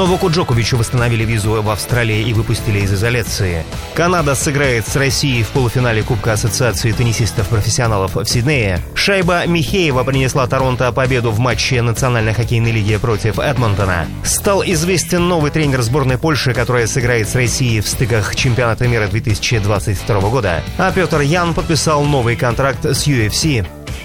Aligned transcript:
Новаку 0.00 0.30
Джоковичу 0.30 0.78
восстановили 0.78 1.26
визу 1.26 1.60
в 1.60 1.68
Австралии 1.68 2.22
и 2.22 2.32
выпустили 2.32 2.78
из 2.78 2.90
изоляции. 2.90 3.66
Канада 3.92 4.34
сыграет 4.34 4.88
с 4.88 4.96
Россией 4.96 5.42
в 5.42 5.48
полуфинале 5.48 6.02
Кубка 6.02 6.32
Ассоциации 6.32 6.92
теннисистов-профессионалов 6.92 8.14
в 8.14 8.24
Сиднее. 8.24 8.80
Шайба 8.94 9.46
Михеева 9.46 10.02
принесла 10.04 10.46
Торонто 10.46 10.90
победу 10.92 11.30
в 11.30 11.38
матче 11.38 11.82
Национальной 11.82 12.32
хоккейной 12.32 12.70
лиги 12.70 12.96
против 12.96 13.38
Эдмонтона. 13.38 14.06
Стал 14.24 14.62
известен 14.64 15.28
новый 15.28 15.50
тренер 15.50 15.82
сборной 15.82 16.16
Польши, 16.16 16.54
которая 16.54 16.86
сыграет 16.86 17.28
с 17.28 17.34
Россией 17.34 17.82
в 17.82 17.86
стыках 17.86 18.34
чемпионата 18.34 18.88
мира 18.88 19.06
2022 19.06 20.20
года. 20.30 20.62
А 20.78 20.90
Петр 20.92 21.20
Ян 21.20 21.52
подписал 21.52 22.04
новый 22.04 22.36
контракт 22.36 22.86
с 22.86 23.06
UFC. 23.06 23.66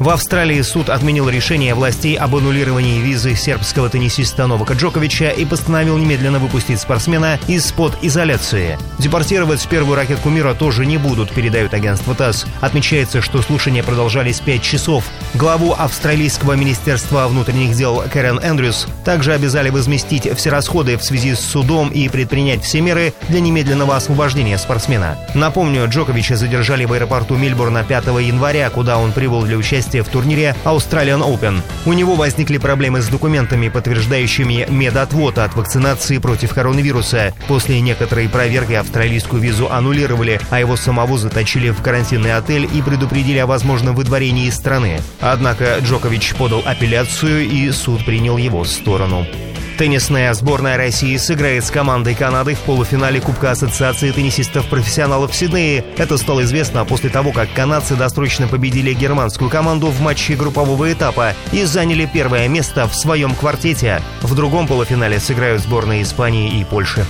В 0.00 0.08
Австралии 0.08 0.60
суд 0.62 0.90
отменил 0.90 1.28
решение 1.28 1.72
властей 1.72 2.16
об 2.16 2.34
аннулировании 2.34 3.00
визы 3.00 3.36
сербского 3.36 3.88
теннисиста 3.88 4.48
Новака 4.48 4.74
Джоковича 4.74 5.30
и 5.30 5.44
постановил 5.44 5.96
немедленно 5.98 6.40
выпустить 6.40 6.80
спортсмена 6.80 7.38
из-под 7.46 7.96
изоляции. 8.02 8.76
Депортировать 8.98 9.66
первую 9.68 9.94
ракетку 9.94 10.30
мира 10.30 10.54
тоже 10.54 10.84
не 10.84 10.98
будут, 10.98 11.30
передают 11.30 11.74
агентство 11.74 12.14
ТАСС. 12.14 12.44
Отмечается, 12.60 13.22
что 13.22 13.40
слушания 13.40 13.84
продолжались 13.84 14.40
5 14.40 14.62
часов. 14.62 15.04
Главу 15.34 15.72
австралийского 15.78 16.54
министерства 16.54 17.28
внутренних 17.28 17.76
дел 17.76 18.02
Кэрен 18.12 18.40
Эндрюс 18.40 18.88
также 19.04 19.32
обязали 19.32 19.70
возместить 19.70 20.28
все 20.36 20.50
расходы 20.50 20.98
в 20.98 21.04
связи 21.04 21.36
с 21.36 21.40
судом 21.40 21.90
и 21.90 22.08
предпринять 22.08 22.64
все 22.64 22.80
меры 22.80 23.14
для 23.28 23.40
немедленного 23.40 23.94
освобождения 23.94 24.58
спортсмена. 24.58 25.16
Напомню, 25.34 25.88
Джоковича 25.88 26.34
задержали 26.36 26.84
в 26.84 26.92
аэропорту 26.92 27.36
Мельбурна 27.36 27.84
5 27.84 28.06
января, 28.22 28.68
куда 28.70 28.98
он 28.98 29.12
прибыл 29.12 29.42
для 29.42 29.56
участия 29.56 29.83
участие 29.84 30.02
в 30.02 30.08
турнире 30.08 30.56
Australian 30.64 31.20
Open. 31.20 31.60
У 31.84 31.92
него 31.92 32.14
возникли 32.14 32.58
проблемы 32.58 33.02
с 33.02 33.08
документами, 33.08 33.68
подтверждающими 33.68 34.66
медотвод 34.68 35.38
от 35.38 35.54
вакцинации 35.54 36.18
против 36.18 36.54
коронавируса. 36.54 37.34
После 37.48 37.80
некоторой 37.80 38.28
проверки 38.28 38.72
австралийскую 38.72 39.42
визу 39.42 39.70
аннулировали, 39.70 40.40
а 40.50 40.60
его 40.60 40.76
самого 40.76 41.18
заточили 41.18 41.70
в 41.70 41.82
карантинный 41.82 42.34
отель 42.34 42.68
и 42.72 42.82
предупредили 42.82 43.38
о 43.38 43.46
возможном 43.46 43.94
выдворении 43.94 44.46
из 44.46 44.54
страны. 44.54 45.00
Однако 45.20 45.78
Джокович 45.82 46.34
подал 46.34 46.62
апелляцию 46.64 47.48
и 47.48 47.70
суд 47.70 48.04
принял 48.04 48.38
его 48.38 48.64
сторону. 48.64 49.26
Теннисная 49.76 50.32
сборная 50.34 50.76
России 50.76 51.16
сыграет 51.16 51.64
с 51.64 51.70
командой 51.70 52.14
Канады 52.14 52.54
в 52.54 52.60
полуфинале 52.60 53.20
Кубка 53.20 53.50
Ассоциации 53.50 54.12
теннисистов-профессионалов 54.12 55.32
в 55.32 55.34
Сиднее. 55.34 55.84
Это 55.96 56.16
стало 56.16 56.44
известно 56.44 56.84
после 56.84 57.10
того, 57.10 57.32
как 57.32 57.52
канадцы 57.52 57.96
досрочно 57.96 58.46
победили 58.46 58.92
германскую 58.92 59.50
команду 59.50 59.88
в 59.88 60.00
матче 60.00 60.36
группового 60.36 60.92
этапа 60.92 61.34
и 61.50 61.64
заняли 61.64 62.08
первое 62.12 62.46
место 62.46 62.86
в 62.86 62.94
своем 62.94 63.34
квартете. 63.34 64.00
В 64.22 64.34
другом 64.36 64.68
полуфинале 64.68 65.18
сыграют 65.18 65.60
сборные 65.60 66.02
Испании 66.02 66.60
и 66.60 66.64
Польши. 66.64 67.04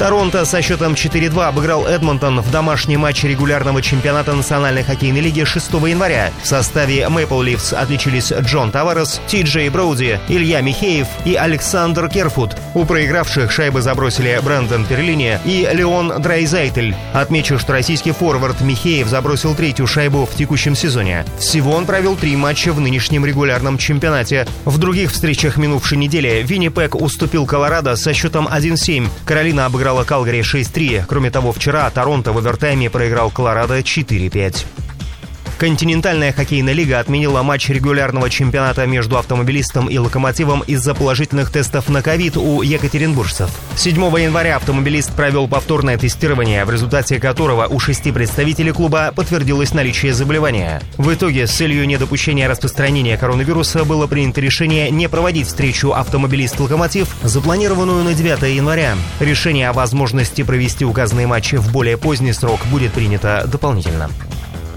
Торонто 0.00 0.46
со 0.46 0.62
счетом 0.62 0.94
4-2 0.94 1.48
обыграл 1.48 1.86
Эдмонтон 1.86 2.40
в 2.40 2.50
домашнем 2.50 3.00
матче 3.00 3.28
регулярного 3.28 3.82
чемпионата 3.82 4.32
Национальной 4.32 4.82
хоккейной 4.82 5.20
лиги 5.20 5.44
6 5.44 5.74
января. 5.74 6.32
В 6.42 6.46
составе 6.46 7.02
Maple 7.02 7.44
Leafs 7.44 7.74
отличились 7.74 8.32
Джон 8.32 8.70
Таварес, 8.70 9.20
Ти 9.26 9.42
Джей 9.42 9.68
Броуди, 9.68 10.18
Илья 10.28 10.62
Михеев 10.62 11.06
и 11.26 11.34
Александр 11.34 12.08
Керфут. 12.08 12.56
У 12.74 12.86
проигравших 12.86 13.52
шайбы 13.52 13.82
забросили 13.82 14.40
Брэндон 14.42 14.86
Перлини 14.86 15.38
и 15.44 15.68
Леон 15.70 16.22
Драйзайтель. 16.22 16.96
Отмечу, 17.12 17.58
что 17.58 17.74
российский 17.74 18.12
форвард 18.12 18.62
Михеев 18.62 19.06
забросил 19.06 19.54
третью 19.54 19.86
шайбу 19.86 20.24
в 20.24 20.34
текущем 20.34 20.74
сезоне. 20.74 21.26
Всего 21.38 21.72
он 21.72 21.84
провел 21.84 22.16
три 22.16 22.36
матча 22.36 22.72
в 22.72 22.80
нынешнем 22.80 23.26
регулярном 23.26 23.76
чемпионате. 23.76 24.46
В 24.64 24.78
других 24.78 25.12
встречах 25.12 25.58
минувшей 25.58 25.98
недели 25.98 26.42
Виннипек 26.42 26.94
уступил 26.94 27.44
Колорадо 27.44 27.96
со 27.96 28.14
счетом 28.14 28.48
1-7. 28.48 29.06
Каролина 29.26 29.66
обыграла 29.66 29.89
проиграла 29.90 30.04
Калгари 30.04 30.40
6-3. 30.40 31.04
Кроме 31.08 31.30
того, 31.30 31.50
вчера 31.52 31.90
Торонто 31.90 32.32
в 32.32 32.38
овертайме 32.38 32.88
проиграл 32.90 33.30
Колорадо 33.30 33.80
4-5. 33.80 34.64
Континентальная 35.60 36.32
хоккейная 36.32 36.72
лига 36.72 37.00
отменила 37.00 37.42
матч 37.42 37.68
регулярного 37.68 38.30
чемпионата 38.30 38.86
между 38.86 39.18
автомобилистом 39.18 39.88
и 39.88 39.98
локомотивом 39.98 40.62
из-за 40.62 40.94
положительных 40.94 41.50
тестов 41.52 41.90
на 41.90 42.00
ковид 42.00 42.38
у 42.38 42.62
екатеринбуржцев. 42.62 43.50
7 43.76 43.94
января 43.94 44.56
автомобилист 44.56 45.14
провел 45.14 45.48
повторное 45.48 45.98
тестирование, 45.98 46.64
в 46.64 46.70
результате 46.70 47.20
которого 47.20 47.66
у 47.66 47.78
шести 47.78 48.10
представителей 48.10 48.72
клуба 48.72 49.12
подтвердилось 49.14 49.74
наличие 49.74 50.14
заболевания. 50.14 50.80
В 50.96 51.12
итоге 51.12 51.46
с 51.46 51.50
целью 51.50 51.86
недопущения 51.86 52.48
распространения 52.48 53.18
коронавируса 53.18 53.84
было 53.84 54.06
принято 54.06 54.40
решение 54.40 54.90
не 54.90 55.10
проводить 55.10 55.48
встречу 55.48 55.92
автомобилист-локомотив, 55.92 57.06
запланированную 57.22 58.02
на 58.02 58.14
9 58.14 58.56
января. 58.56 58.96
Решение 59.20 59.68
о 59.68 59.74
возможности 59.74 60.42
провести 60.42 60.86
указанные 60.86 61.26
матчи 61.26 61.56
в 61.56 61.70
более 61.70 61.98
поздний 61.98 62.32
срок 62.32 62.60
будет 62.70 62.94
принято 62.94 63.46
дополнительно. 63.46 64.08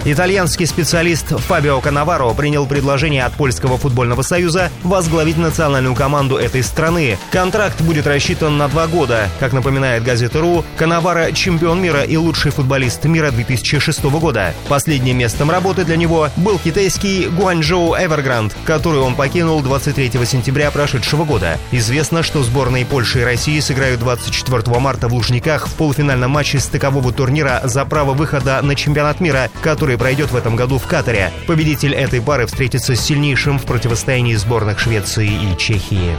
Итальянский 0.05 0.65
специалист 0.65 1.27
Фабио 1.27 1.79
Канаваро 1.79 2.33
принял 2.33 2.65
предложение 2.65 3.23
от 3.23 3.31
Польского 3.35 3.77
футбольного 3.77 4.21
союза 4.21 4.69
возглавить 4.83 5.37
национальную 5.37 5.95
команду 5.95 6.35
этой 6.35 6.61
страны. 6.61 7.17
Контракт 7.31 7.79
будет 7.79 8.05
рассчитан 8.05 8.57
на 8.57 8.67
два 8.67 8.87
года. 8.87 9.29
Как 9.39 9.53
напоминает 9.53 10.03
газета 10.03 10.41
РУ, 10.41 10.65
Канаваро– 10.75 11.31
чемпион 11.33 11.81
мира 11.81 12.03
и 12.03 12.17
лучший 12.17 12.51
футболист 12.51 13.05
мира 13.05 13.31
2006 13.31 14.03
года. 14.03 14.53
Последним 14.67 15.19
местом 15.19 15.49
работы 15.49 15.85
для 15.85 15.95
него 15.95 16.27
был 16.35 16.59
китайский 16.59 17.29
Гуанчжоу 17.29 17.95
Эвергранд, 17.95 18.53
который 18.65 18.99
он 18.99 19.15
покинул 19.15 19.61
23 19.61 20.11
сентября 20.25 20.69
прошедшего 20.71 21.23
года. 21.23 21.57
Известно, 21.71 22.23
что 22.23 22.43
сборные 22.43 22.85
Польши 22.85 23.21
и 23.21 23.23
России 23.23 23.61
сыграют 23.61 24.01
24 24.01 24.79
марта 24.81 25.07
в 25.07 25.13
Лужниках 25.13 25.67
в 25.67 25.75
полуфинальном 25.75 26.31
матче 26.31 26.59
стыкового 26.59 27.13
турнира 27.13 27.61
за 27.63 27.85
право 27.85 28.13
выхода 28.13 28.61
на 28.61 28.75
чемпионат 28.75 29.21
мира, 29.21 29.49
который 29.61 29.92
который 29.93 29.97
пройдет 29.97 30.31
в 30.31 30.35
этом 30.35 30.55
году 30.55 30.79
в 30.79 30.87
Катаре. 30.87 31.31
Победитель 31.45 31.93
этой 31.93 32.21
пары 32.21 32.47
встретится 32.47 32.95
с 32.95 33.01
сильнейшим 33.01 33.59
в 33.59 33.65
противостоянии 33.65 34.33
сборных 34.33 34.79
Швеции 34.79 35.27
и 35.27 35.57
Чехии. 35.57 36.15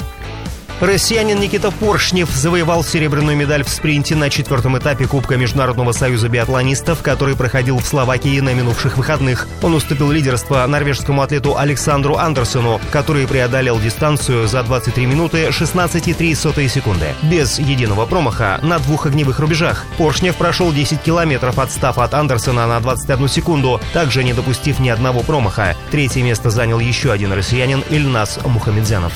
Россиянин 0.80 1.38
Никита 1.38 1.70
Поршнев 1.70 2.28
завоевал 2.30 2.82
серебряную 2.82 3.36
медаль 3.36 3.62
в 3.62 3.68
спринте 3.68 4.16
на 4.16 4.28
четвертом 4.28 4.76
этапе 4.76 5.06
Кубка 5.06 5.36
Международного 5.36 5.92
союза 5.92 6.28
биатлонистов, 6.28 7.00
который 7.00 7.36
проходил 7.36 7.78
в 7.78 7.86
Словакии 7.86 8.40
на 8.40 8.52
минувших 8.54 8.96
выходных. 8.96 9.46
Он 9.62 9.74
уступил 9.74 10.10
лидерство 10.10 10.66
норвежскому 10.66 11.22
атлету 11.22 11.56
Александру 11.56 12.16
Андерсону, 12.16 12.80
который 12.90 13.28
преодолел 13.28 13.78
дистанцию 13.78 14.48
за 14.48 14.64
23 14.64 15.06
минуты 15.06 15.48
16,3 15.48 16.68
секунды. 16.68 17.14
Без 17.22 17.60
единого 17.60 18.04
промаха 18.04 18.58
на 18.62 18.80
двух 18.80 19.06
огневых 19.06 19.38
рубежах. 19.38 19.86
Поршнев 19.96 20.34
прошел 20.34 20.72
10 20.72 21.00
километров, 21.00 21.60
отстав 21.60 21.98
от 21.98 22.14
Андерсона 22.14 22.66
на 22.66 22.80
21 22.80 23.28
секунду, 23.28 23.80
также 23.92 24.24
не 24.24 24.32
допустив 24.32 24.80
ни 24.80 24.88
одного 24.88 25.20
промаха. 25.20 25.76
Третье 25.92 26.22
место 26.22 26.50
занял 26.50 26.80
еще 26.80 27.12
один 27.12 27.32
россиянин 27.32 27.84
Ильнас 27.90 28.40
Мухамедзянов. 28.44 29.12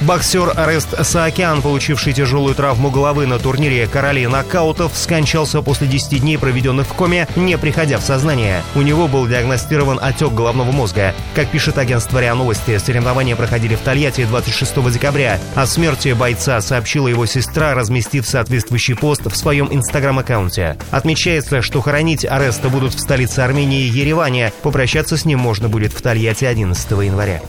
Боксер 0.00 0.54
Арест 0.56 0.94
Саакян, 1.04 1.60
получивший 1.60 2.14
тяжелую 2.14 2.54
травму 2.54 2.90
головы 2.90 3.26
на 3.26 3.38
турнире 3.38 3.86
«Короли 3.86 4.26
нокаутов», 4.26 4.92
скончался 4.94 5.60
после 5.60 5.88
10 5.88 6.22
дней, 6.22 6.38
проведенных 6.38 6.86
в 6.86 6.94
коме, 6.94 7.28
не 7.36 7.58
приходя 7.58 7.98
в 7.98 8.02
сознание. 8.02 8.62
У 8.74 8.80
него 8.80 9.08
был 9.08 9.26
диагностирован 9.26 9.98
отек 10.00 10.32
головного 10.32 10.72
мозга. 10.72 11.14
Как 11.34 11.48
пишет 11.48 11.76
агентство 11.76 12.18
РИА 12.18 12.34
Новости, 12.34 12.78
соревнования 12.78 13.36
проходили 13.36 13.74
в 13.74 13.80
Тольятти 13.80 14.24
26 14.24 14.90
декабря. 14.90 15.38
О 15.54 15.66
смерти 15.66 16.14
бойца 16.14 16.62
сообщила 16.62 17.06
его 17.06 17.26
сестра, 17.26 17.74
разместив 17.74 18.26
соответствующий 18.26 18.96
пост 18.96 19.26
в 19.26 19.36
своем 19.36 19.68
инстаграм-аккаунте. 19.70 20.78
Отмечается, 20.90 21.60
что 21.60 21.82
хоронить 21.82 22.24
Ареста 22.24 22.70
будут 22.70 22.94
в 22.94 23.00
столице 23.00 23.40
Армении 23.40 23.82
Ереване. 23.82 24.54
Попрощаться 24.62 25.18
с 25.18 25.26
ним 25.26 25.40
можно 25.40 25.68
будет 25.68 25.92
в 25.92 26.00
Тольятти 26.00 26.46
11 26.46 26.90
января. 26.90 27.42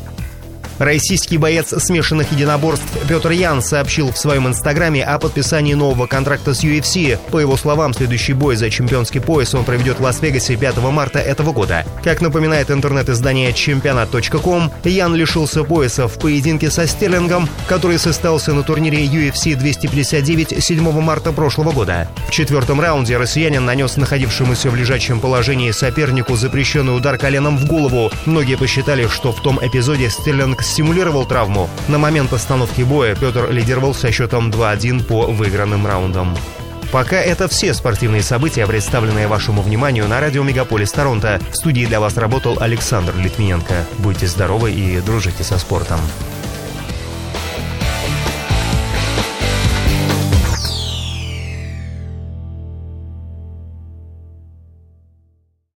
Российский 0.82 1.38
боец 1.38 1.76
смешанных 1.78 2.32
единоборств 2.32 2.88
Петр 3.08 3.30
Ян 3.30 3.62
сообщил 3.62 4.12
в 4.12 4.18
своем 4.18 4.48
инстаграме 4.48 5.04
о 5.04 5.20
подписании 5.20 5.76
нового 5.76 6.08
контракта 6.08 6.56
с 6.56 6.64
UFC. 6.64 7.20
По 7.30 7.38
его 7.38 7.56
словам, 7.56 7.94
следующий 7.94 8.34
бой 8.34 8.56
за 8.56 8.72
чемпионский 8.72 9.22
пояс 9.22 9.54
он 9.54 9.64
проведет 9.64 10.00
в 10.00 10.02
Лас-Вегасе 10.02 10.56
5 10.56 10.78
марта 10.78 11.20
этого 11.20 11.52
года. 11.54 11.86
Как 12.04 12.20
напоминает 12.20 12.72
интернет-издание 12.72 13.54
чемпионат.ком, 13.54 14.72
Ян 14.84 15.14
лишился 15.14 15.64
пояса 15.64 16.08
в 16.08 16.18
поединке 16.18 16.72
со 16.72 16.88
Стерлингом, 16.88 17.48
который 17.68 18.00
состоялся 18.00 18.52
на 18.52 18.64
турнире 18.64 19.06
UFC 19.06 19.56
259 19.56 20.64
7 20.64 20.92
марта 21.00 21.32
прошлого 21.32 21.74
года. 21.74 22.10
В 22.28 22.32
четвертом 22.32 22.82
раунде 22.82 23.18
россиянин 23.18 23.64
нанес 23.64 23.98
находившемуся 23.98 24.72
в 24.72 24.76
лежачем 24.76 25.20
положении 25.20 25.70
сопернику 25.70 26.36
запрещенный 26.36 26.98
удар 26.98 27.20
коленом 27.20 27.60
в 27.60 27.68
голову. 27.68 28.10
Многие 28.26 28.58
посчитали, 28.58 29.06
что 29.06 29.32
в 29.32 29.44
том 29.44 29.60
эпизоде 29.62 30.10
Стерлинг 30.10 30.64
симулировал 30.72 31.26
травму. 31.26 31.70
На 31.88 31.98
момент 31.98 32.34
остановки 32.34 32.82
боя 32.82 33.16
Петр 33.16 33.52
лидировал 33.52 33.94
со 33.94 34.12
счетом 34.12 34.50
2-1 34.50 35.04
по 35.04 35.28
выигранным 35.28 35.86
раундам. 35.86 36.36
Пока 36.92 37.18
это 37.18 37.48
все 37.48 37.74
спортивные 37.74 38.22
события, 38.22 38.68
представленные 38.68 39.28
вашему 39.28 39.62
вниманию 39.62 40.08
на 40.08 40.20
радио 40.20 40.44
Мегаполис 40.44 40.92
Торонто. 40.92 41.40
В 41.52 41.56
студии 41.56 41.86
для 41.86 42.02
вас 42.02 42.18
работал 42.18 42.58
Александр 42.60 43.16
Литвиненко. 43.16 43.86
Будьте 44.00 44.28
здоровы 44.28 44.72
и 44.72 45.00
дружите 45.00 45.44
со 45.44 45.58
спортом. 45.58 46.00